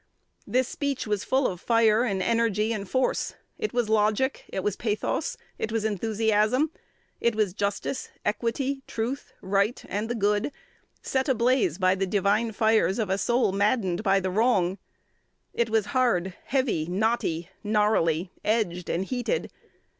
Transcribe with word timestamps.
This 0.47 0.67
speech 0.67 1.05
was 1.05 1.23
full 1.23 1.45
of 1.47 1.61
fire 1.61 2.03
and 2.05 2.23
energy 2.23 2.73
and 2.73 2.89
force: 2.89 3.35
it 3.59 3.71
was 3.71 3.87
logic; 3.87 4.45
it 4.47 4.63
was 4.63 4.75
pathos; 4.75 5.37
it 5.59 5.71
was 5.71 5.85
enthusiasm; 5.85 6.71
it 7.19 7.35
was 7.35 7.53
justice, 7.53 8.09
equity, 8.25 8.81
truth, 8.87 9.31
right, 9.43 9.79
and 9.87 10.09
the 10.09 10.15
good, 10.15 10.51
set 11.03 11.29
ablaze 11.29 11.77
by 11.77 11.93
the 11.93 12.07
divine 12.07 12.51
fires 12.51 12.97
of 12.97 13.11
a 13.11 13.19
soul 13.19 13.51
maddened 13.51 14.01
by 14.01 14.19
the 14.19 14.31
wrong; 14.31 14.79
it 15.53 15.69
was 15.69 15.85
hard, 15.93 16.33
heavy, 16.45 16.87
knotty, 16.87 17.49
gnarly, 17.63 18.31
edged, 18.43 18.89
and 18.89 19.05
heated. 19.05 19.51